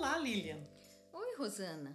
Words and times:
Olá, 0.00 0.16
Lilian. 0.16 0.66
Oi, 1.12 1.36
Rosana. 1.36 1.94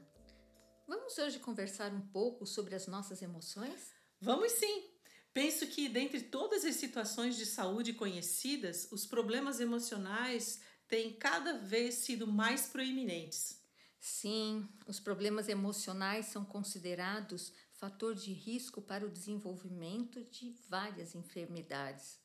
Vamos 0.87 1.17
hoje 1.17 1.39
conversar 1.39 1.91
um 1.91 2.01
pouco 2.01 2.45
sobre 2.45 2.75
as 2.75 2.85
nossas 2.85 3.19
emoções? 3.23 3.95
Vamos 4.21 4.51
sim. 4.51 4.91
Penso 5.33 5.65
que, 5.65 5.89
dentre 5.89 6.21
todas 6.21 6.63
as 6.63 6.75
situações 6.75 7.35
de 7.35 7.47
saúde 7.47 7.93
conhecidas, 7.93 8.87
os 8.91 9.07
problemas 9.07 9.59
emocionais 9.59 10.61
têm 10.87 11.13
cada 11.13 11.57
vez 11.57 11.95
sido 11.95 12.27
mais 12.27 12.67
proeminentes. 12.67 13.59
Sim, 13.99 14.69
os 14.85 14.99
problemas 14.99 15.49
emocionais 15.49 16.27
são 16.27 16.45
considerados 16.45 17.53
fator 17.73 18.13
de 18.13 18.31
risco 18.31 18.83
para 18.83 19.03
o 19.03 19.09
desenvolvimento 19.09 20.23
de 20.25 20.55
várias 20.69 21.15
enfermidades. 21.15 22.19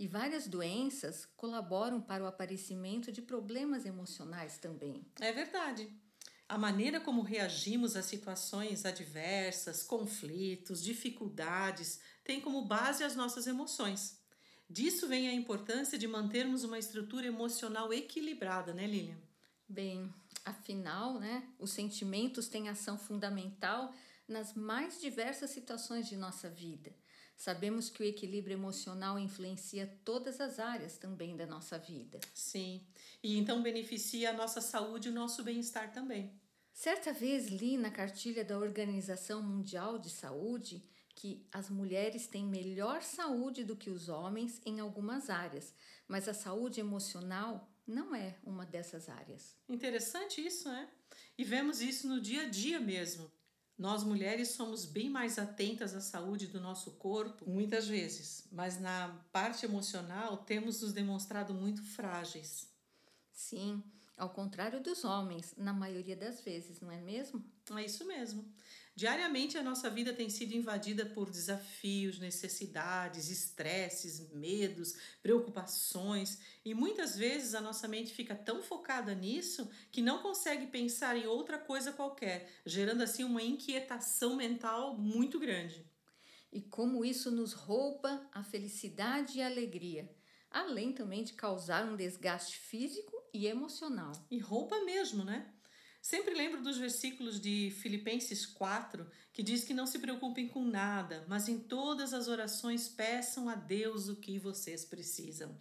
E 0.00 0.06
várias 0.06 0.46
doenças 0.46 1.26
colaboram 1.36 2.00
para 2.00 2.22
o 2.22 2.26
aparecimento 2.28 3.10
de 3.10 3.20
problemas 3.20 3.84
emocionais 3.84 4.56
também. 4.56 5.04
É 5.20 5.32
verdade. 5.32 5.92
A 6.48 6.56
maneira 6.56 7.00
como 7.00 7.20
reagimos 7.20 7.96
a 7.96 8.02
situações 8.02 8.84
adversas, 8.84 9.82
conflitos, 9.82 10.84
dificuldades, 10.84 12.00
tem 12.22 12.40
como 12.40 12.64
base 12.64 13.02
as 13.02 13.16
nossas 13.16 13.48
emoções. 13.48 14.22
Disso 14.70 15.08
vem 15.08 15.28
a 15.28 15.34
importância 15.34 15.98
de 15.98 16.06
mantermos 16.06 16.62
uma 16.62 16.78
estrutura 16.78 17.26
emocional 17.26 17.92
equilibrada, 17.92 18.72
né, 18.72 18.86
Lilian? 18.86 19.18
Bem, 19.68 20.14
afinal, 20.44 21.18
né, 21.18 21.42
os 21.58 21.72
sentimentos 21.72 22.46
têm 22.46 22.68
ação 22.68 22.96
fundamental 22.96 23.92
nas 24.28 24.54
mais 24.54 25.00
diversas 25.00 25.50
situações 25.50 26.06
de 26.06 26.16
nossa 26.16 26.48
vida. 26.48 26.94
Sabemos 27.38 27.88
que 27.88 28.02
o 28.02 28.04
equilíbrio 28.04 28.54
emocional 28.54 29.16
influencia 29.16 29.86
todas 30.04 30.40
as 30.40 30.58
áreas 30.58 30.98
também 30.98 31.36
da 31.36 31.46
nossa 31.46 31.78
vida. 31.78 32.18
Sim, 32.34 32.84
e 33.22 33.38
então 33.38 33.62
beneficia 33.62 34.30
a 34.30 34.32
nossa 34.32 34.60
saúde 34.60 35.06
e 35.06 35.12
o 35.12 35.14
nosso 35.14 35.44
bem-estar 35.44 35.92
também. 35.92 36.32
Certa 36.72 37.12
vez 37.12 37.46
li 37.46 37.76
na 37.76 37.92
cartilha 37.92 38.44
da 38.44 38.58
Organização 38.58 39.40
Mundial 39.40 40.00
de 40.00 40.10
Saúde 40.10 40.82
que 41.14 41.46
as 41.52 41.70
mulheres 41.70 42.26
têm 42.26 42.44
melhor 42.44 43.02
saúde 43.02 43.62
do 43.62 43.76
que 43.76 43.88
os 43.88 44.08
homens 44.08 44.60
em 44.66 44.80
algumas 44.80 45.30
áreas, 45.30 45.72
mas 46.08 46.28
a 46.28 46.34
saúde 46.34 46.80
emocional 46.80 47.68
não 47.86 48.16
é 48.16 48.36
uma 48.44 48.66
dessas 48.66 49.08
áreas. 49.08 49.56
Interessante 49.68 50.44
isso, 50.44 50.68
né? 50.68 50.88
E 51.36 51.44
vemos 51.44 51.80
isso 51.80 52.08
no 52.08 52.20
dia 52.20 52.42
a 52.42 52.48
dia 52.48 52.80
mesmo. 52.80 53.30
Nós 53.78 54.02
mulheres 54.02 54.48
somos 54.48 54.84
bem 54.84 55.08
mais 55.08 55.38
atentas 55.38 55.94
à 55.94 56.00
saúde 56.00 56.48
do 56.48 56.60
nosso 56.60 56.90
corpo, 56.92 57.48
muitas 57.48 57.86
vezes, 57.86 58.48
mas 58.50 58.80
na 58.80 59.24
parte 59.30 59.64
emocional 59.64 60.38
temos 60.38 60.82
nos 60.82 60.92
demonstrado 60.92 61.54
muito 61.54 61.80
frágeis. 61.82 62.68
Sim, 63.32 63.84
ao 64.18 64.30
contrário 64.30 64.80
dos 64.80 65.04
homens, 65.04 65.54
na 65.56 65.72
maioria 65.72 66.16
das 66.16 66.40
vezes, 66.40 66.80
não 66.80 66.90
é 66.90 67.00
mesmo? 67.00 67.44
É 67.76 67.84
isso 67.84 68.04
mesmo. 68.04 68.44
Diariamente 68.94 69.56
a 69.56 69.62
nossa 69.62 69.88
vida 69.88 70.12
tem 70.12 70.28
sido 70.28 70.54
invadida 70.54 71.06
por 71.06 71.30
desafios, 71.30 72.18
necessidades, 72.18 73.30
estresses, 73.30 74.28
medos, 74.32 74.96
preocupações, 75.22 76.40
e 76.64 76.74
muitas 76.74 77.16
vezes 77.16 77.54
a 77.54 77.60
nossa 77.60 77.86
mente 77.86 78.12
fica 78.12 78.34
tão 78.34 78.60
focada 78.62 79.14
nisso 79.14 79.70
que 79.92 80.02
não 80.02 80.20
consegue 80.20 80.66
pensar 80.66 81.16
em 81.16 81.26
outra 81.26 81.58
coisa 81.58 81.92
qualquer, 81.92 82.50
gerando 82.66 83.02
assim 83.02 83.22
uma 83.22 83.42
inquietação 83.42 84.34
mental 84.34 84.98
muito 84.98 85.38
grande. 85.38 85.86
E 86.52 86.60
como 86.60 87.04
isso 87.04 87.30
nos 87.30 87.52
rouba 87.52 88.28
a 88.32 88.42
felicidade 88.42 89.38
e 89.38 89.42
a 89.42 89.46
alegria 89.46 90.10
além 90.50 90.92
também 90.92 91.22
de 91.22 91.34
causar 91.34 91.84
um 91.84 91.96
desgaste 91.96 92.58
físico 92.58 93.17
e 93.38 93.46
emocional. 93.46 94.10
E 94.28 94.38
roupa 94.38 94.84
mesmo, 94.84 95.24
né? 95.24 95.54
Sempre 96.02 96.34
lembro 96.34 96.60
dos 96.60 96.76
versículos 96.76 97.40
de 97.40 97.70
Filipenses 97.80 98.44
4, 98.44 99.08
que 99.32 99.44
diz 99.44 99.62
que 99.62 99.72
não 99.72 99.86
se 99.86 100.00
preocupem 100.00 100.48
com 100.48 100.64
nada, 100.64 101.24
mas 101.28 101.48
em 101.48 101.58
todas 101.58 102.12
as 102.12 102.26
orações 102.26 102.88
peçam 102.88 103.48
a 103.48 103.54
Deus 103.54 104.08
o 104.08 104.16
que 104.16 104.38
vocês 104.38 104.84
precisam. 104.84 105.56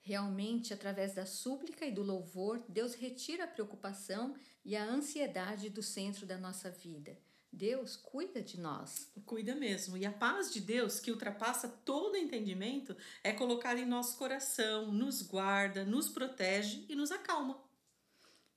Realmente, 0.00 0.74
através 0.74 1.14
da 1.14 1.24
súplica 1.24 1.86
e 1.86 1.90
do 1.90 2.02
louvor, 2.02 2.62
Deus 2.68 2.94
retira 2.94 3.44
a 3.44 3.48
preocupação 3.48 4.34
e 4.62 4.76
a 4.76 4.84
ansiedade 4.84 5.70
do 5.70 5.82
centro 5.82 6.26
da 6.26 6.36
nossa 6.36 6.70
vida. 6.70 7.18
Deus 7.56 7.96
cuida 7.96 8.42
de 8.42 8.60
nós. 8.60 9.10
Cuida 9.24 9.54
mesmo. 9.54 9.96
E 9.96 10.04
a 10.04 10.12
paz 10.12 10.52
de 10.52 10.60
Deus, 10.60 11.00
que 11.00 11.10
ultrapassa 11.10 11.68
todo 11.68 12.16
entendimento, 12.16 12.94
é 13.24 13.32
colocada 13.32 13.80
em 13.80 13.86
nosso 13.86 14.18
coração, 14.18 14.92
nos 14.92 15.22
guarda, 15.22 15.84
nos 15.84 16.08
protege 16.08 16.84
e 16.88 16.94
nos 16.94 17.10
acalma. 17.10 17.58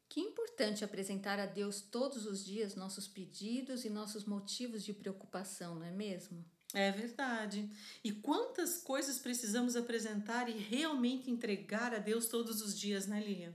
Que 0.10 0.20
importante 0.20 0.84
apresentar 0.84 1.40
a 1.40 1.46
Deus 1.46 1.82
todos 1.82 2.26
os 2.26 2.44
dias 2.44 2.76
nossos 2.76 3.08
pedidos 3.08 3.86
e 3.86 3.90
nossos 3.90 4.26
motivos 4.26 4.84
de 4.84 4.92
preocupação, 4.92 5.76
não 5.76 5.86
é 5.86 5.92
mesmo? 5.92 6.44
É 6.74 6.92
verdade. 6.92 7.70
E 8.04 8.12
quantas 8.12 8.82
coisas 8.82 9.18
precisamos 9.18 9.76
apresentar 9.76 10.50
e 10.50 10.54
realmente 10.54 11.32
entregar 11.32 11.94
a 11.94 12.00
Deus 12.00 12.28
todos 12.28 12.62
os 12.62 12.78
dias, 12.78 13.08
né, 13.08 13.20
Lilian? 13.20 13.54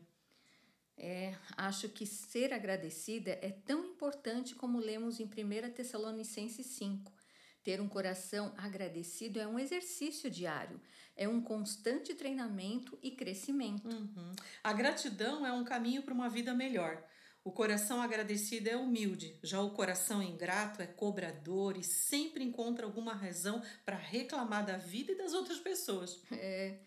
É, 0.97 1.35
acho 1.57 1.89
que 1.89 2.07
ser 2.07 2.53
agradecida 2.53 3.33
é 3.43 3.51
tão 3.51 3.85
importante 3.85 4.55
como 4.55 4.79
lemos 4.79 5.19
em 5.19 5.25
1 5.25 5.73
Tessalonicenses 5.73 6.67
5. 6.67 7.13
Ter 7.65 7.81
um 7.81 7.89
coração 7.89 8.53
agradecido 8.59 9.41
é 9.41 9.47
um 9.47 9.59
exercício 9.59 10.31
diário, 10.31 10.81
é 11.17 11.27
um 11.27 11.41
constante 11.41 12.15
treinamento 12.15 12.99
e 13.03 13.11
crescimento. 13.11 13.89
Uhum. 13.89 14.33
A 14.63 14.73
gratidão 14.73 15.47
é 15.47 15.53
um 15.53 15.65
caminho 15.65 16.03
para 16.03 16.13
uma 16.13 16.29
vida 16.29 16.53
melhor. 16.55 17.03
O 17.43 17.53
coração 17.53 18.01
agradecido 18.01 18.69
é 18.69 18.77
humilde, 18.77 19.39
já 19.43 19.61
o 19.61 19.73
coração 19.73 20.23
ingrato 20.23 20.81
é 20.81 20.87
cobrador 20.87 21.77
e 21.77 21.83
sempre 21.83 22.43
encontra 22.43 22.87
alguma 22.87 23.13
razão 23.13 23.63
para 23.85 23.97
reclamar 23.97 24.65
da 24.65 24.79
vida 24.79 25.13
e 25.13 25.19
das 25.19 25.35
outras 25.35 25.59
pessoas. 25.59 26.23
É. 26.33 26.79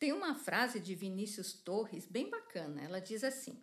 Tem 0.00 0.14
uma 0.14 0.34
frase 0.34 0.80
de 0.80 0.94
Vinícius 0.94 1.52
Torres 1.52 2.06
bem 2.06 2.30
bacana. 2.30 2.80
Ela 2.80 3.02
diz 3.02 3.22
assim: 3.22 3.62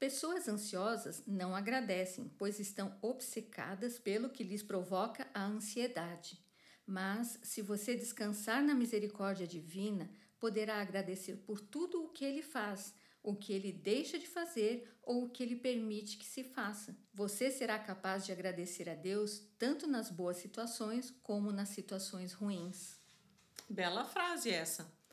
Pessoas 0.00 0.48
ansiosas 0.48 1.22
não 1.26 1.54
agradecem, 1.54 2.32
pois 2.38 2.58
estão 2.58 2.96
obcecadas 3.02 3.98
pelo 3.98 4.30
que 4.30 4.42
lhes 4.42 4.62
provoca 4.62 5.28
a 5.34 5.44
ansiedade. 5.44 6.42
Mas, 6.86 7.38
se 7.42 7.60
você 7.60 7.94
descansar 7.94 8.62
na 8.62 8.74
misericórdia 8.74 9.46
divina, 9.46 10.10
poderá 10.40 10.80
agradecer 10.80 11.36
por 11.46 11.60
tudo 11.60 12.02
o 12.02 12.08
que 12.08 12.24
ele 12.24 12.42
faz, 12.42 12.94
o 13.22 13.36
que 13.36 13.52
ele 13.52 13.70
deixa 13.70 14.18
de 14.18 14.26
fazer 14.26 14.90
ou 15.02 15.24
o 15.24 15.28
que 15.28 15.42
ele 15.42 15.56
permite 15.56 16.16
que 16.16 16.24
se 16.24 16.42
faça. 16.44 16.96
Você 17.12 17.50
será 17.50 17.78
capaz 17.78 18.24
de 18.24 18.32
agradecer 18.32 18.88
a 18.88 18.94
Deus 18.94 19.42
tanto 19.58 19.86
nas 19.86 20.08
boas 20.08 20.38
situações 20.38 21.14
como 21.22 21.52
nas 21.52 21.68
situações 21.68 22.32
ruins. 22.32 22.98
Bela 23.68 24.06
frase 24.06 24.48
essa. 24.48 25.03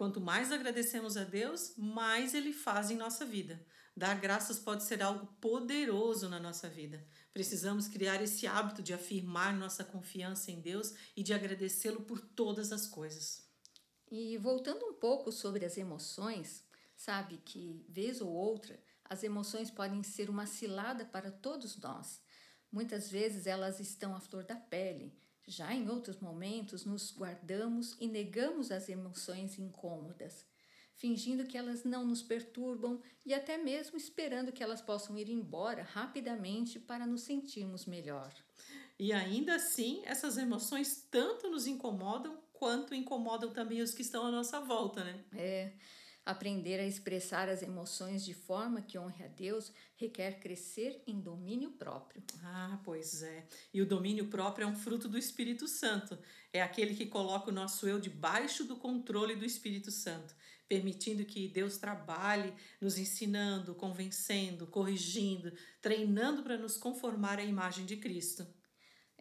Quanto 0.00 0.18
mais 0.18 0.50
agradecemos 0.50 1.18
a 1.18 1.24
Deus, 1.24 1.74
mais 1.76 2.32
Ele 2.32 2.54
faz 2.54 2.90
em 2.90 2.96
nossa 2.96 3.22
vida. 3.26 3.62
Dar 3.94 4.18
graças 4.18 4.58
pode 4.58 4.82
ser 4.84 5.02
algo 5.02 5.26
poderoso 5.38 6.26
na 6.26 6.40
nossa 6.40 6.70
vida. 6.70 7.06
Precisamos 7.34 7.86
criar 7.86 8.22
esse 8.22 8.46
hábito 8.46 8.82
de 8.82 8.94
afirmar 8.94 9.54
nossa 9.54 9.84
confiança 9.84 10.50
em 10.50 10.58
Deus 10.58 10.94
e 11.14 11.22
de 11.22 11.34
agradecê-lo 11.34 12.00
por 12.00 12.18
todas 12.18 12.72
as 12.72 12.86
coisas. 12.86 13.46
E 14.10 14.38
voltando 14.38 14.86
um 14.86 14.94
pouco 14.94 15.30
sobre 15.30 15.66
as 15.66 15.76
emoções, 15.76 16.64
sabe 16.96 17.36
que, 17.44 17.84
vez 17.86 18.22
ou 18.22 18.30
outra, 18.30 18.82
as 19.04 19.22
emoções 19.22 19.70
podem 19.70 20.02
ser 20.02 20.30
uma 20.30 20.46
cilada 20.46 21.04
para 21.04 21.30
todos 21.30 21.76
nós. 21.76 22.22
Muitas 22.72 23.10
vezes 23.10 23.46
elas 23.46 23.80
estão 23.80 24.16
à 24.16 24.20
flor 24.20 24.44
da 24.44 24.56
pele, 24.56 25.14
já 25.50 25.74
em 25.74 25.88
outros 25.88 26.20
momentos, 26.20 26.84
nos 26.84 27.10
guardamos 27.10 27.96
e 28.00 28.06
negamos 28.06 28.70
as 28.70 28.88
emoções 28.88 29.58
incômodas, 29.58 30.46
fingindo 30.94 31.44
que 31.44 31.58
elas 31.58 31.82
não 31.82 32.06
nos 32.06 32.22
perturbam 32.22 33.02
e 33.26 33.34
até 33.34 33.58
mesmo 33.58 33.96
esperando 33.96 34.52
que 34.52 34.62
elas 34.62 34.80
possam 34.80 35.18
ir 35.18 35.28
embora 35.28 35.82
rapidamente 35.82 36.78
para 36.78 37.06
nos 37.06 37.22
sentirmos 37.22 37.84
melhor. 37.84 38.32
E 38.98 39.12
ainda 39.12 39.56
assim, 39.56 40.02
essas 40.04 40.38
emoções 40.38 41.06
tanto 41.10 41.50
nos 41.50 41.66
incomodam 41.66 42.38
quanto 42.52 42.94
incomodam 42.94 43.50
também 43.50 43.80
os 43.80 43.92
que 43.92 44.02
estão 44.02 44.26
à 44.26 44.30
nossa 44.30 44.60
volta, 44.60 45.02
né? 45.02 45.24
É. 45.32 45.72
Aprender 46.24 46.78
a 46.78 46.86
expressar 46.86 47.48
as 47.48 47.62
emoções 47.62 48.24
de 48.24 48.34
forma 48.34 48.82
que 48.82 48.98
honre 48.98 49.24
a 49.24 49.28
Deus 49.28 49.72
requer 49.96 50.38
crescer 50.38 51.02
em 51.06 51.20
domínio 51.20 51.70
próprio. 51.72 52.22
Ah, 52.42 52.78
pois 52.84 53.22
é. 53.22 53.46
E 53.72 53.80
o 53.80 53.86
domínio 53.86 54.28
próprio 54.28 54.64
é 54.64 54.66
um 54.66 54.76
fruto 54.76 55.08
do 55.08 55.18
Espírito 55.18 55.66
Santo. 55.66 56.18
É 56.52 56.62
aquele 56.62 56.94
que 56.94 57.06
coloca 57.06 57.50
o 57.50 57.54
nosso 57.54 57.88
eu 57.88 57.98
debaixo 57.98 58.64
do 58.64 58.76
controle 58.76 59.34
do 59.34 59.44
Espírito 59.44 59.90
Santo, 59.90 60.34
permitindo 60.68 61.24
que 61.24 61.48
Deus 61.48 61.78
trabalhe, 61.78 62.52
nos 62.80 62.98
ensinando, 62.98 63.74
convencendo, 63.74 64.66
corrigindo, 64.66 65.52
treinando 65.80 66.42
para 66.42 66.58
nos 66.58 66.76
conformar 66.76 67.38
à 67.38 67.44
imagem 67.44 67.86
de 67.86 67.96
Cristo. 67.96 68.46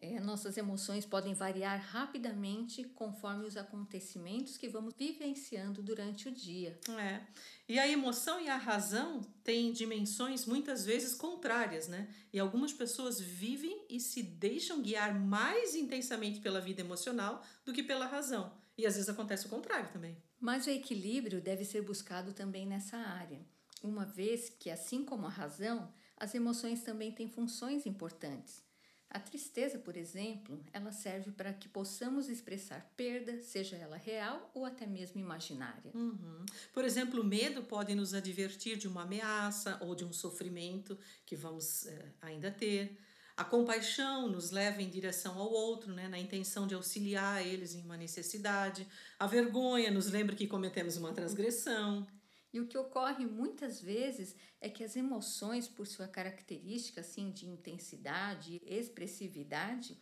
É, 0.02 0.18
nossas 0.22 0.56
emoções 0.56 1.06
podem 1.06 1.34
variar 1.34 1.78
rapidamente 1.82 2.86
conforme 2.86 3.46
os 3.46 3.58
acontecimentos 3.58 4.56
que 4.56 4.70
vamos 4.70 4.94
vivenciando 4.98 5.84
durante 5.84 6.30
o 6.30 6.32
dia. 6.32 6.80
É. 6.98 7.22
E 7.68 7.78
a 7.78 7.86
emoção 7.86 8.40
e 8.40 8.48
a 8.48 8.56
razão 8.56 9.20
têm 9.44 9.74
dimensões 9.74 10.46
muitas 10.46 10.86
vezes 10.86 11.14
contrárias, 11.14 11.90
né? 11.90 12.08
E 12.32 12.40
algumas 12.40 12.72
pessoas 12.72 13.20
vivem 13.20 13.86
e 13.90 14.00
se 14.00 14.24
deixam 14.24 14.82
guiar 14.82 15.14
mais 15.14 15.76
intensamente 15.76 16.40
pela 16.40 16.62
vida 16.62 16.80
emocional 16.80 17.44
do 17.66 17.74
que 17.74 17.84
pela 17.84 18.08
razão. 18.08 18.54
E 18.78 18.86
às 18.86 18.96
vezes 18.96 19.10
acontece 19.10 19.48
o 19.48 19.50
contrário 19.50 19.92
também. 19.92 20.18
Mas 20.40 20.66
o 20.66 20.70
equilíbrio 20.70 21.42
deve 21.42 21.66
ser 21.66 21.82
buscado 21.82 22.32
também 22.32 22.66
nessa 22.66 22.96
área, 22.96 23.46
uma 23.84 24.06
vez 24.06 24.50
que, 24.50 24.70
assim 24.70 25.04
como 25.04 25.26
a 25.26 25.30
razão, 25.30 25.94
as 26.16 26.34
emoções 26.34 26.84
também 26.84 27.12
têm 27.12 27.28
funções 27.28 27.86
importantes. 27.86 28.69
A 29.10 29.20
tristeza, 29.20 29.80
por 29.80 29.98
exemplo, 29.98 30.64
ela 30.72 30.92
serve 30.92 31.32
para 31.32 31.52
que 31.52 31.68
possamos 31.68 32.30
expressar 32.30 32.94
perda, 32.96 33.42
seja 33.42 33.76
ela 33.76 33.98
real 33.98 34.52
ou 34.54 34.66
até 34.66 34.86
mesmo 34.86 35.20
imaginária. 35.20 35.92
Uhum. 35.96 36.46
Por 36.72 36.86
exemplo, 36.86 37.20
o 37.22 37.24
medo 37.24 37.64
pode 37.64 37.96
nos 37.96 38.14
advertir 38.14 38.78
de 38.78 38.88
uma 38.88 39.02
ameaça 39.02 39.80
ou 39.82 39.96
de 39.96 40.06
um 40.06 40.14
sofrimento 40.14 40.96
que 41.26 41.36
vamos 41.36 41.88
é, 41.88 42.06
ainda 42.22 42.52
ter. 42.52 43.00
A 43.36 43.44
compaixão 43.44 44.28
nos 44.28 44.52
leva 44.52 44.82
em 44.82 44.90
direção 44.90 45.40
ao 45.40 45.50
outro, 45.50 45.92
né, 45.92 46.08
na 46.08 46.20
intenção 46.20 46.68
de 46.68 46.76
auxiliar 46.76 47.42
eles 47.46 47.74
em 47.74 47.82
uma 47.82 47.98
necessidade. 47.98 48.86
A 49.18 49.26
vergonha 49.26 49.90
nos 49.90 50.12
lembra 50.12 50.36
que 50.36 50.46
cometemos 50.46 50.98
uma 50.98 51.14
transgressão. 51.14 52.06
E 52.52 52.60
o 52.60 52.68
que 52.68 52.78
ocorre 52.78 53.26
muitas 53.26 53.80
vezes 53.82 54.36
é 54.60 54.70
que 54.70 54.84
as 54.84 54.96
emoções, 54.96 55.68
por 55.68 55.86
sua 55.86 56.08
característica 56.08 57.02
assim 57.02 57.32
de 57.32 57.46
intensidade 57.46 58.60
e 58.64 58.74
expressividade, 58.74 59.98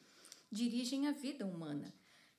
dirigem 0.51 1.07
a 1.07 1.11
vida 1.11 1.45
humana, 1.45 1.93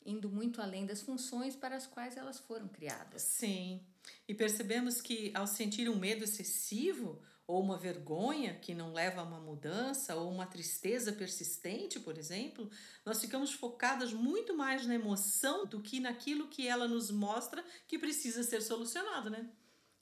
indo 0.05 0.31
muito 0.31 0.63
além 0.63 0.87
das 0.87 1.03
funções 1.03 1.55
para 1.55 1.77
as 1.77 1.87
quais 1.87 2.17
elas 2.17 2.39
foram 2.39 2.69
criadas. 2.69 3.23
Sim. 3.23 3.85
E 4.27 4.35
percebemos 4.35 5.01
que 5.03 5.31
ao 5.35 5.47
sentir 5.47 5.89
um 5.91 5.99
medo 5.99 6.25
excessivo 6.25 7.21
ou 7.47 7.63
uma 7.63 7.79
vergonha 7.79 8.55
que 8.55 8.75
não 8.75 8.93
leva 8.93 9.23
a 9.23 9.25
uma 9.25 9.41
mudança 9.41 10.15
ou 10.15 10.31
uma 10.31 10.47
tristeza 10.47 11.13
persistente, 11.13 11.99
por 11.99 12.19
exemplo, 12.19 12.71
nós 13.05 13.21
ficamos 13.21 13.53
focadas 13.53 14.13
muito 14.13 14.55
mais 14.55 14.87
na 14.87 14.95
emoção 14.95 15.67
do 15.67 15.81
que 15.81 15.99
naquilo 15.99 16.49
que 16.49 16.69
ela 16.69 16.87
nos 16.87 17.11
mostra 17.11 17.65
que 17.87 17.99
precisa 17.99 18.43
ser 18.43 18.61
solucionado, 18.61 19.31
né? 19.31 19.51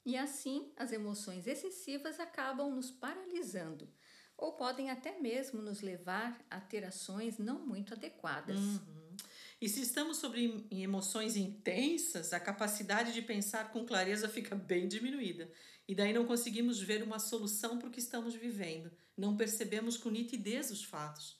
E 0.07 0.15
assim, 0.15 0.71
as 0.77 0.93
emoções 0.93 1.47
excessivas 1.47 2.17
acabam 2.17 2.73
nos 2.73 2.89
paralisando 2.89 3.89
ou 4.37 4.53
podem 4.53 4.89
até 4.89 5.19
mesmo 5.19 5.61
nos 5.61 5.81
levar 5.81 6.41
a 6.49 6.61
ter 6.61 6.85
ações 6.85 7.37
não 7.37 7.67
muito 7.67 7.93
adequadas. 7.93 8.57
Uhum. 8.57 9.17
E 9.59 9.67
se 9.67 9.81
estamos 9.81 10.15
sobre 10.15 10.65
emoções 10.71 11.35
intensas, 11.35 12.31
a 12.31 12.39
capacidade 12.39 13.11
de 13.11 13.21
pensar 13.21 13.73
com 13.73 13.85
clareza 13.85 14.29
fica 14.29 14.55
bem 14.55 14.87
diminuída. 14.87 15.51
E 15.85 15.93
daí 15.93 16.13
não 16.13 16.25
conseguimos 16.25 16.79
ver 16.79 17.03
uma 17.03 17.19
solução 17.19 17.77
para 17.77 17.89
o 17.89 17.91
que 17.91 17.99
estamos 17.99 18.33
vivendo. 18.33 18.89
Não 19.17 19.35
percebemos 19.35 19.97
com 19.97 20.09
nitidez 20.09 20.71
os 20.71 20.85
fatos. 20.85 21.37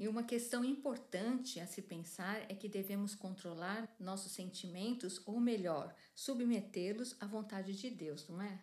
E 0.00 0.08
uma 0.08 0.22
questão 0.22 0.64
importante 0.64 1.60
a 1.60 1.66
se 1.66 1.82
pensar 1.82 2.50
é 2.50 2.54
que 2.54 2.70
devemos 2.70 3.14
controlar 3.14 3.86
nossos 4.00 4.32
sentimentos, 4.32 5.20
ou 5.26 5.38
melhor, 5.38 5.94
submetê-los 6.14 7.14
à 7.20 7.26
vontade 7.26 7.74
de 7.74 7.90
Deus, 7.90 8.26
não 8.26 8.40
é? 8.40 8.62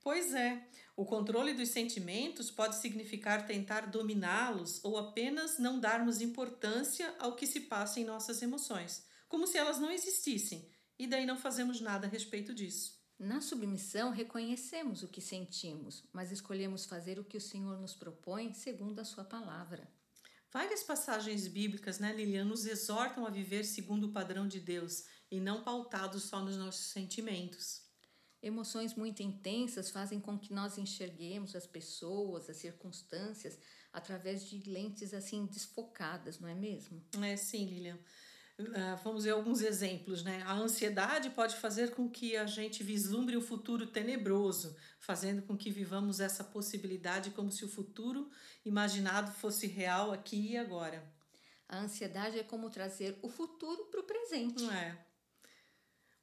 Pois 0.00 0.34
é, 0.34 0.68
o 0.96 1.04
controle 1.04 1.54
dos 1.54 1.68
sentimentos 1.68 2.50
pode 2.50 2.80
significar 2.80 3.46
tentar 3.46 3.92
dominá-los 3.92 4.84
ou 4.84 4.98
apenas 4.98 5.56
não 5.56 5.78
darmos 5.78 6.20
importância 6.20 7.14
ao 7.20 7.36
que 7.36 7.46
se 7.46 7.60
passa 7.60 8.00
em 8.00 8.04
nossas 8.04 8.42
emoções, 8.42 9.06
como 9.28 9.46
se 9.46 9.56
elas 9.56 9.78
não 9.78 9.92
existissem, 9.92 10.68
e 10.98 11.06
daí 11.06 11.24
não 11.24 11.38
fazemos 11.38 11.80
nada 11.80 12.08
a 12.08 12.10
respeito 12.10 12.52
disso. 12.52 13.00
Na 13.16 13.40
submissão, 13.40 14.10
reconhecemos 14.10 15.04
o 15.04 15.08
que 15.08 15.20
sentimos, 15.20 16.02
mas 16.12 16.32
escolhemos 16.32 16.84
fazer 16.86 17.20
o 17.20 17.24
que 17.24 17.36
o 17.36 17.40
Senhor 17.40 17.80
nos 17.80 17.94
propõe 17.94 18.52
segundo 18.52 18.98
a 18.98 19.04
Sua 19.04 19.22
palavra. 19.22 19.88
Várias 20.52 20.82
passagens 20.82 21.48
bíblicas, 21.48 21.98
né, 21.98 22.12
Lilian, 22.12 22.44
nos 22.44 22.66
exortam 22.66 23.24
a 23.26 23.30
viver 23.30 23.64
segundo 23.64 24.08
o 24.08 24.12
padrão 24.12 24.46
de 24.46 24.60
Deus 24.60 25.04
e 25.30 25.40
não 25.40 25.64
pautados 25.64 26.24
só 26.24 26.42
nos 26.42 26.58
nossos 26.58 26.92
sentimentos. 26.92 27.80
Emoções 28.42 28.94
muito 28.94 29.22
intensas 29.22 29.90
fazem 29.90 30.20
com 30.20 30.38
que 30.38 30.52
nós 30.52 30.76
enxerguemos 30.76 31.56
as 31.56 31.66
pessoas, 31.66 32.50
as 32.50 32.58
circunstâncias, 32.58 33.58
através 33.90 34.44
de 34.44 34.58
lentes 34.68 35.14
assim 35.14 35.46
desfocadas, 35.46 36.38
não 36.38 36.48
é 36.48 36.54
mesmo? 36.54 37.02
É 37.22 37.36
sim, 37.36 37.64
Lilian. 37.64 37.98
Uh, 38.58 38.96
vamos 39.02 39.24
ver 39.24 39.30
alguns 39.30 39.62
exemplos, 39.62 40.22
né? 40.22 40.42
A 40.44 40.52
ansiedade 40.52 41.30
pode 41.30 41.56
fazer 41.56 41.92
com 41.92 42.08
que 42.08 42.36
a 42.36 42.46
gente 42.46 42.82
vislumbre 42.82 43.36
o 43.36 43.40
futuro 43.40 43.86
tenebroso, 43.86 44.76
fazendo 45.00 45.42
com 45.42 45.56
que 45.56 45.70
vivamos 45.70 46.20
essa 46.20 46.44
possibilidade 46.44 47.30
como 47.30 47.50
se 47.50 47.64
o 47.64 47.68
futuro 47.68 48.30
imaginado 48.64 49.32
fosse 49.32 49.66
real 49.66 50.12
aqui 50.12 50.52
e 50.52 50.56
agora. 50.56 51.02
A 51.68 51.78
ansiedade 51.78 52.38
é 52.38 52.42
como 52.42 52.70
trazer 52.70 53.18
o 53.22 53.28
futuro 53.28 53.86
para 53.86 54.00
o 54.00 54.04
presente. 54.04 54.62
É. 54.68 55.12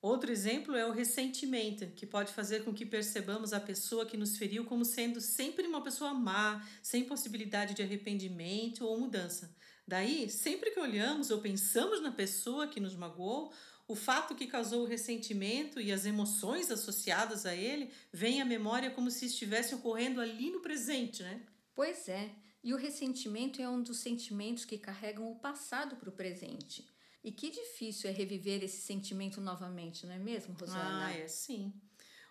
Outro 0.02 0.32
exemplo 0.32 0.76
é 0.76 0.86
o 0.86 0.94
ressentimento, 0.94 1.88
que 1.88 2.06
pode 2.06 2.32
fazer 2.32 2.64
com 2.64 2.74
que 2.74 2.86
percebamos 2.86 3.52
a 3.52 3.60
pessoa 3.60 4.06
que 4.06 4.16
nos 4.16 4.38
feriu 4.38 4.64
como 4.64 4.86
sendo 4.86 5.20
sempre 5.20 5.68
uma 5.68 5.84
pessoa 5.84 6.14
má, 6.14 6.66
sem 6.82 7.04
possibilidade 7.04 7.74
de 7.74 7.82
arrependimento 7.82 8.86
ou 8.86 8.98
mudança. 8.98 9.54
Daí, 9.90 10.30
sempre 10.30 10.70
que 10.70 10.80
olhamos 10.80 11.32
ou 11.32 11.42
pensamos 11.42 12.00
na 12.00 12.12
pessoa 12.12 12.68
que 12.68 12.80
nos 12.80 12.96
magoou, 12.96 13.52
o 13.88 13.96
fato 13.96 14.36
que 14.36 14.46
causou 14.46 14.84
o 14.84 14.86
ressentimento 14.86 15.82
e 15.82 15.92
as 15.92 16.06
emoções 16.06 16.70
associadas 16.70 17.44
a 17.44 17.56
ele 17.56 17.90
vêm 18.14 18.40
à 18.40 18.46
memória 18.46 18.92
como 18.92 19.10
se 19.10 19.26
estivessem 19.26 19.76
ocorrendo 19.80 20.22
ali 20.22 20.52
no 20.52 20.60
presente, 20.60 21.24
né? 21.24 21.42
Pois 21.74 22.08
é, 22.08 22.30
e 22.64 22.72
o 22.72 22.78
ressentimento 22.78 23.60
é 23.60 23.68
um 23.68 23.82
dos 23.82 23.98
sentimentos 23.98 24.64
que 24.64 24.78
carregam 24.78 25.32
o 25.32 25.40
passado 25.40 25.96
para 25.96 26.10
o 26.10 26.12
presente. 26.12 26.88
E 27.24 27.32
que 27.32 27.50
difícil 27.50 28.12
é 28.12 28.14
reviver 28.14 28.64
esse 28.64 28.84
sentimento 28.84 29.42
novamente, 29.42 30.06
não 30.06 30.14
é 30.14 30.20
mesmo, 30.20 30.54
Rosana? 30.54 31.08
Ah, 31.08 31.14
é 31.14 31.28
sim. 31.28 31.74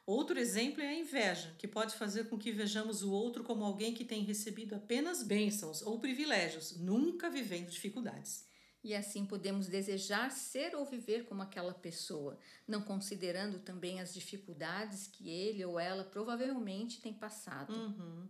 Outro 0.09 0.39
exemplo 0.39 0.83
é 0.83 0.89
a 0.89 0.99
inveja, 0.99 1.55
que 1.59 1.69
pode 1.69 1.95
fazer 1.95 2.31
com 2.31 2.39
que 2.39 2.51
vejamos 2.51 3.03
o 3.03 3.13
outro 3.13 3.45
como 3.45 3.63
alguém 3.63 3.93
que 3.93 4.07
tem 4.07 4.23
recebido 4.23 4.75
apenas 4.75 5.23
bênçãos 5.23 5.83
ou 5.83 6.01
privilégios, 6.01 6.79
nunca 6.79 7.29
vivendo 7.29 7.69
dificuldades. 7.69 8.47
E 8.83 8.95
assim 8.95 9.27
podemos 9.27 9.67
desejar 9.67 10.31
ser 10.31 10.75
ou 10.75 10.87
viver 10.87 11.27
como 11.27 11.43
aquela 11.43 11.75
pessoa, 11.75 12.39
não 12.67 12.81
considerando 12.81 13.59
também 13.59 14.01
as 14.01 14.15
dificuldades 14.15 15.07
que 15.09 15.29
ele 15.29 15.63
ou 15.63 15.79
ela 15.79 16.05
provavelmente 16.05 17.03
tem 17.03 17.13
passado. 17.13 17.75
Uhum. 17.75 18.27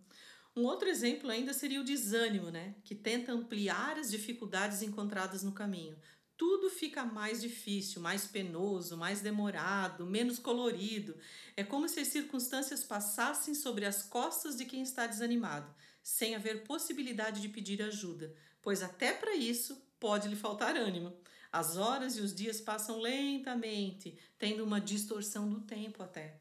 Um 0.57 0.65
outro 0.65 0.89
exemplo 0.89 1.31
ainda 1.31 1.53
seria 1.53 1.81
o 1.81 1.85
desânimo, 1.85 2.51
né? 2.51 2.75
Que 2.83 2.97
tenta 2.97 3.31
ampliar 3.31 3.97
as 3.97 4.11
dificuldades 4.11 4.83
encontradas 4.83 5.45
no 5.45 5.53
caminho, 5.53 5.97
tudo 6.39 6.71
fica 6.71 7.05
mais 7.05 7.43
difícil, 7.43 8.01
mais 8.01 8.25
penoso, 8.25 8.97
mais 8.97 9.21
demorado, 9.21 10.07
menos 10.07 10.39
colorido. 10.39 11.17
É 11.57 11.65
como 11.65 11.89
se 11.89 11.99
as 11.99 12.09
circunstâncias 12.09 12.85
passassem 12.85 13.55
sobre 13.55 13.85
as 13.85 14.05
costas 14.05 14.57
de 14.57 14.65
quem 14.65 14.81
está 14.81 15.09
desanimado, 15.09 15.75
sem 16.01 16.37
haver 16.37 16.63
possibilidade 16.63 17.43
de 17.43 17.49
pedir 17.49 17.83
ajuda, 17.83 18.33
pois 18.63 18.85
até 18.85 19.13
para 19.13 19.35
isso 19.35 19.83
pode 19.99 20.29
lhe 20.29 20.37
faltar 20.37 20.77
ânimo. 20.77 21.13
As 21.51 21.77
horas 21.77 22.17
e 22.17 22.21
os 22.21 22.33
dias 22.33 22.61
passam 22.61 23.01
lentamente, 23.01 24.17
tendo 24.39 24.63
uma 24.63 24.81
distorção 24.81 25.51
do 25.51 25.63
tempo 25.63 26.05
até. 26.05 26.41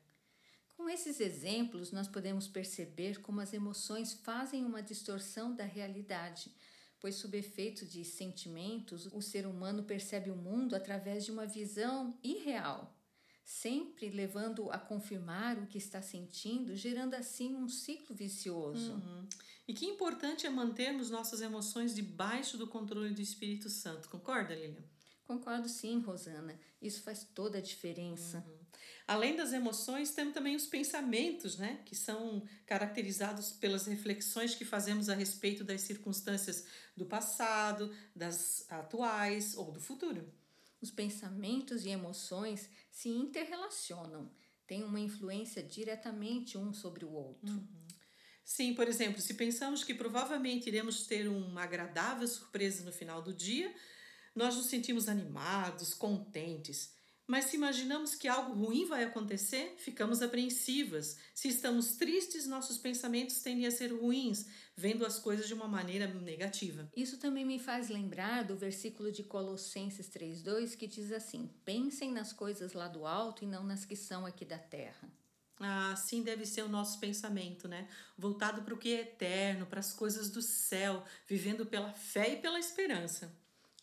Com 0.75 0.87
esses 0.87 1.19
exemplos, 1.19 1.91
nós 1.91 2.07
podemos 2.07 2.47
perceber 2.47 3.19
como 3.21 3.41
as 3.41 3.51
emoções 3.51 4.13
fazem 4.13 4.63
uma 4.63 4.83
distorção 4.83 5.55
da 5.55 5.63
realidade 5.63 6.51
pois, 6.99 7.15
sob 7.15 7.37
efeito 7.37 7.85
de 7.85 8.03
sentimentos, 8.03 9.07
o 9.13 9.21
ser 9.21 9.45
humano 9.45 9.83
percebe 9.83 10.31
o 10.31 10.35
mundo 10.35 10.75
através 10.75 11.23
de 11.25 11.31
uma 11.31 11.45
visão 11.45 12.17
irreal, 12.23 12.95
sempre 13.43 14.09
levando 14.09 14.71
a 14.71 14.77
confirmar 14.77 15.57
o 15.57 15.67
que 15.67 15.77
está 15.77 16.01
sentindo, 16.01 16.75
gerando 16.75 17.13
assim 17.13 17.55
um 17.55 17.69
ciclo 17.69 18.15
vicioso. 18.15 18.93
Uhum. 18.93 19.27
E 19.67 19.73
que 19.73 19.85
importante 19.85 20.45
é 20.47 20.49
mantermos 20.49 21.09
nossas 21.09 21.41
emoções 21.41 21.93
debaixo 21.93 22.57
do 22.57 22.67
controle 22.67 23.13
do 23.13 23.21
Espírito 23.21 23.69
Santo, 23.69 24.09
concorda, 24.09 24.55
Lilian? 24.55 24.83
Concordo 25.27 25.67
sim, 25.67 25.99
Rosana. 25.99 26.57
Isso 26.81 27.01
faz 27.01 27.27
toda 27.35 27.57
a 27.57 27.61
diferença. 27.61 28.45
Uhum. 28.47 28.57
Além 29.05 29.35
das 29.35 29.51
emoções, 29.51 30.11
temos 30.11 30.33
também 30.33 30.55
os 30.55 30.65
pensamentos, 30.65 31.57
né? 31.57 31.81
Que 31.85 31.97
são 31.97 32.47
caracterizados 32.65 33.51
pelas 33.51 33.85
reflexões 33.87 34.55
que 34.55 34.63
fazemos 34.63 35.09
a 35.09 35.13
respeito 35.13 35.65
das 35.65 35.81
circunstâncias 35.81 36.65
do 36.95 37.05
passado, 37.05 37.93
das 38.15 38.65
atuais 38.71 39.57
ou 39.57 39.69
do 39.69 39.81
futuro. 39.81 40.33
Os 40.79 40.91
pensamentos 40.91 41.85
e 41.85 41.89
emoções 41.89 42.69
se 42.89 43.09
interrelacionam, 43.09 44.31
têm 44.65 44.81
uma 44.81 44.99
influência 44.99 45.61
diretamente 45.61 46.57
um 46.57 46.71
sobre 46.71 47.03
o 47.03 47.11
outro. 47.11 47.51
Uhum. 47.51 47.87
Sim, 48.45 48.73
por 48.73 48.87
exemplo, 48.87 49.21
se 49.21 49.33
pensamos 49.33 49.83
que 49.83 49.93
provavelmente 49.93 50.67
iremos 50.67 51.05
ter 51.05 51.27
uma 51.27 51.63
agradável 51.63 52.25
surpresa 52.25 52.81
no 52.85 52.93
final 52.93 53.21
do 53.21 53.33
dia, 53.33 53.75
nós 54.37 54.55
nos 54.55 54.67
sentimos 54.67 55.09
animados, 55.09 55.95
contentes. 55.95 56.95
Mas 57.25 57.45
se 57.45 57.57
imaginamos 57.57 58.15
que 58.15 58.27
algo 58.27 58.53
ruim 58.53 58.85
vai 58.85 59.03
acontecer, 59.03 59.75
ficamos 59.77 60.21
apreensivas. 60.21 61.17
Se 61.33 61.49
estamos 61.49 61.97
tristes, 61.97 62.47
nossos 62.47 62.77
pensamentos 62.77 63.41
tendem 63.41 63.65
a 63.65 63.71
ser 63.71 63.91
ruins, 63.91 64.45
vendo 64.77 65.05
as 65.05 65.19
coisas 65.19 65.47
de 65.47 65.53
uma 65.53 65.67
maneira 65.67 66.07
negativa. 66.07 66.89
Isso 66.95 67.17
também 67.17 67.43
me 67.43 67.59
faz 67.59 67.89
lembrar 67.89 68.43
do 68.43 68.55
versículo 68.55 69.11
de 69.11 69.23
Colossenses 69.23 70.07
3:2 70.07 70.75
que 70.75 70.87
diz 70.87 71.11
assim: 71.11 71.49
"Pensem 71.65 72.13
nas 72.13 72.31
coisas 72.31 72.71
lá 72.73 72.87
do 72.87 73.05
alto 73.05 73.43
e 73.43 73.47
não 73.47 73.63
nas 73.63 73.83
que 73.83 73.95
são 73.95 74.25
aqui 74.25 74.45
da 74.45 74.59
terra". 74.59 75.11
Ah, 75.59 75.91
assim 75.91 76.21
deve 76.21 76.45
ser 76.45 76.61
o 76.61 76.69
nosso 76.69 76.99
pensamento, 76.99 77.67
né? 77.67 77.89
Voltado 78.15 78.61
para 78.61 78.73
o 78.73 78.77
que 78.77 78.93
é 78.93 79.01
eterno, 79.01 79.65
para 79.65 79.79
as 79.79 79.91
coisas 79.91 80.29
do 80.29 80.41
céu, 80.41 81.03
vivendo 81.27 81.65
pela 81.65 81.91
fé 81.91 82.33
e 82.33 82.37
pela 82.37 82.59
esperança. 82.59 83.35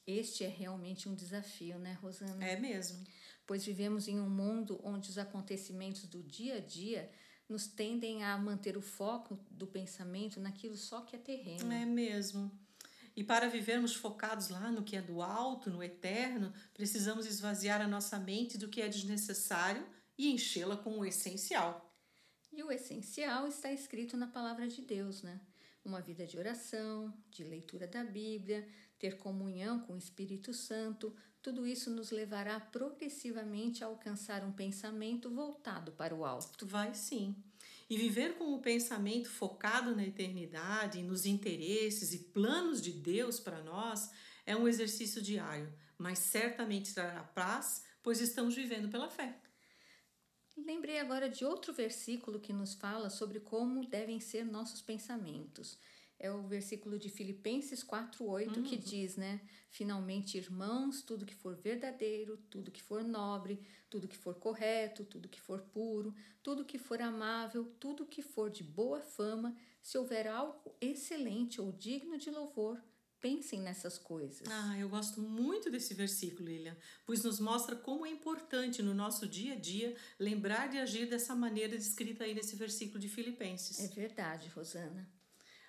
Este 0.07 0.45
é 0.45 0.49
realmente 0.49 1.09
um 1.09 1.15
desafio, 1.15 1.79
né, 1.79 1.99
Rosana? 2.01 2.45
É 2.45 2.57
mesmo 2.57 3.05
pois 3.47 3.65
vivemos 3.65 4.09
em 4.09 4.21
um 4.21 4.29
mundo 4.29 4.81
onde 4.83 5.11
os 5.11 5.19
acontecimentos 5.19 6.05
do 6.07 6.23
dia 6.23 6.57
a 6.57 6.61
dia 6.61 7.11
nos 7.49 7.67
tendem 7.67 8.25
a 8.25 8.37
manter 8.39 8.77
o 8.77 8.83
foco 8.83 9.39
do 9.51 9.67
pensamento 9.67 10.41
naquilo 10.41 10.77
só 10.77 11.03
que 11.03 11.15
é 11.15 11.19
terreno. 11.19 11.71
É 11.71 11.85
mesmo. 11.85 12.51
E 13.15 13.23
para 13.23 13.49
vivermos 13.49 13.95
focados 13.95 14.49
lá 14.49 14.73
no 14.73 14.83
que 14.83 14.97
é 14.97 15.03
do 15.03 15.23
alto, 15.23 15.71
no 15.71 15.83
eterno, 15.83 16.53
precisamos 16.73 17.27
esvaziar 17.27 17.81
a 17.81 17.87
nossa 17.87 18.19
mente 18.19 18.59
do 18.59 18.69
que 18.69 18.81
é 18.81 18.89
desnecessário 18.89 19.87
e 20.19 20.33
enchê-la 20.33 20.77
com 20.77 20.99
o 20.99 21.05
essencial. 21.05 21.93
E 22.51 22.63
o 22.63 22.73
essencial 22.73 23.47
está 23.47 23.71
escrito 23.71 24.17
na 24.17 24.27
palavra 24.27 24.67
de 24.67 24.81
Deus, 24.83 25.23
né? 25.23 25.41
Uma 25.85 26.01
vida 26.01 26.27
de 26.27 26.39
oração, 26.39 27.13
de 27.31 27.45
leitura 27.45 27.87
da 27.87 28.03
Bíblia, 28.03 28.67
ter 29.05 29.19
comunhão 29.19 29.81
com 29.81 29.93
o 29.93 29.99
Espírito 29.99 30.55
Santo, 30.55 31.15
tudo 31.43 31.67
isso 31.67 31.91
nos 31.91 32.11
levará 32.11 32.59
progressivamente 32.59 33.85
a 33.85 33.87
alcançar 33.87 34.43
um 34.43 34.51
pensamento 34.51 35.29
voltado 35.29 35.93
para 35.93 36.15
o 36.15 36.25
alto. 36.25 36.67
Vai 36.67 36.95
sim. 36.95 37.37
E 37.91 37.99
viver 37.99 38.39
com 38.39 38.55
o 38.55 38.63
pensamento 38.63 39.29
focado 39.29 39.95
na 39.95 40.07
eternidade, 40.07 41.03
nos 41.03 41.27
interesses 41.27 42.15
e 42.15 42.19
planos 42.19 42.81
de 42.81 42.93
Deus 42.93 43.39
para 43.39 43.63
nós 43.63 44.11
é 44.47 44.57
um 44.57 44.67
exercício 44.67 45.21
diário, 45.21 45.71
mas 45.99 46.19
certamente 46.21 46.95
trará 46.95 47.23
paz, 47.23 47.85
pois 48.03 48.23
estamos 48.23 48.55
vivendo 48.55 48.89
pela 48.89 49.11
fé. 49.11 49.39
Lembrei 50.57 50.99
agora 50.99 51.29
de 51.29 51.45
outro 51.45 51.75
versículo 51.75 52.41
que 52.41 52.55
nos 52.55 52.73
fala 52.73 53.11
sobre 53.11 53.39
como 53.39 53.87
devem 53.87 54.19
ser 54.19 54.47
nossos 54.47 54.81
pensamentos 54.81 55.79
é 56.25 56.33
o 56.33 56.43
versículo 56.43 56.99
de 56.99 57.11
Filipenses 57.11 57.85
4:8 57.85 58.57
uhum. 58.57 58.63
que 58.63 58.77
diz, 58.77 59.17
né? 59.17 59.41
Finalmente, 59.69 60.39
irmãos, 60.39 61.03
tudo 61.03 61.27
que 61.27 61.35
for 61.35 61.55
verdadeiro, 61.55 62.39
tudo 62.49 62.71
que 62.71 62.83
for 62.83 63.05
nobre, 63.05 63.61
tudo 63.91 64.09
que 64.09 64.17
for 64.17 64.35
correto, 64.35 65.05
tudo 65.05 65.29
que 65.29 65.41
for 65.41 65.61
puro, 65.61 66.15
tudo 66.43 66.65
que 66.65 66.79
for 66.79 67.03
amável, 67.03 67.71
tudo 67.79 68.07
que 68.07 68.23
for 68.23 68.49
de 68.49 68.63
boa 68.63 69.01
fama, 69.03 69.55
se 69.83 69.99
houver 69.99 70.27
algo 70.27 70.75
excelente 70.81 71.61
ou 71.61 71.71
digno 71.71 72.17
de 72.17 72.31
louvor, 72.31 72.83
pensem 73.21 73.61
nessas 73.61 73.99
coisas. 73.99 74.49
Ah, 74.49 74.79
eu 74.79 74.89
gosto 74.89 75.21
muito 75.21 75.71
desse 75.71 75.93
versículo, 75.93 76.49
Lilian, 76.49 76.77
pois 77.05 77.23
nos 77.23 77.39
mostra 77.39 77.77
como 77.77 78.07
é 78.07 78.11
importante 78.11 78.83
no 78.83 78.95
nosso 78.95 79.29
dia 79.29 79.53
a 79.53 79.57
dia 79.57 79.95
lembrar 80.19 80.69
de 80.69 80.79
agir 80.79 81.07
dessa 81.07 81.35
maneira 81.35 81.77
descrita 81.77 82.25
aí 82.25 82.35
nesse 82.35 82.57
versículo 82.57 82.99
de 82.99 83.11
Filipenses. 83.11 83.79
É 83.81 83.89
verdade, 83.89 84.49
Rosana. 84.49 85.07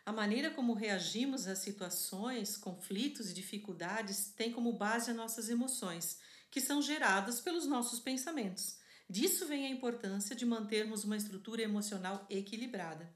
A 0.06 0.14
maneira 0.14 0.52
como 0.52 0.76
reagimos 0.76 1.48
às 1.48 1.60
situações, 1.60 2.56
conflitos 2.56 3.32
e 3.32 3.34
dificuldades 3.34 4.32
tem 4.38 4.52
como 4.52 4.72
base 4.72 5.10
as 5.10 5.18
nossas 5.18 5.50
emoções, 5.50 6.20
que 6.52 6.62
são 6.62 6.80
geradas 6.80 7.42
pelos 7.42 7.66
nossos 7.66 8.00
pensamentos. 8.00 8.78
Disso 9.10 9.48
vem 9.48 9.66
a 9.66 9.70
importância 9.70 10.36
de 10.36 10.46
mantermos 10.46 11.04
uma 11.04 11.18
estrutura 11.18 11.64
emocional 11.64 12.24
equilibrada. 12.30 13.12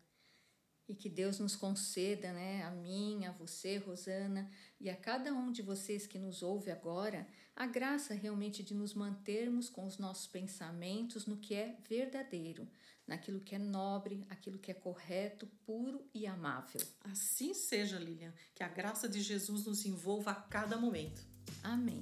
E 0.88 0.96
que 0.96 1.08
Deus 1.08 1.38
nos 1.38 1.56
conceda, 1.56 2.34
né, 2.34 2.64
a 2.64 2.72
mim, 2.72 3.24
a 3.28 3.32
você, 3.34 3.78
Rosana, 3.78 4.52
e 4.80 4.90
a 4.90 4.96
cada 4.96 5.32
um 5.32 5.52
de 5.52 5.62
vocês 5.62 6.08
que 6.08 6.18
nos 6.18 6.42
ouve 6.42 6.72
agora, 6.72 7.28
a 7.60 7.68
graça 7.68 8.14
realmente 8.14 8.64
de 8.64 8.74
nos 8.74 8.94
mantermos 8.94 9.70
com 9.70 9.86
os 9.86 9.98
nossos 9.98 10.26
pensamentos 10.28 11.26
no 11.26 11.36
que 11.36 11.54
é 11.54 11.76
verdadeiro, 11.90 12.66
naquilo 13.06 13.42
que 13.42 13.54
é 13.54 13.60
nobre, 13.60 14.26
aquilo 14.30 14.58
que 14.58 14.72
é 14.72 14.74
correto, 14.74 15.46
puro 15.66 16.08
e 16.14 16.26
amável. 16.26 16.80
Assim 17.02 17.54
seja, 17.54 18.00
Lilian, 18.00 18.34
que 18.56 18.64
a 18.64 18.70
graça 18.70 19.10
de 19.10 19.22
Jesus 19.22 19.66
nos 19.66 19.86
envolva 19.86 20.32
a 20.32 20.36
cada 20.36 20.78
momento. 20.78 21.22
Amém. 21.62 22.02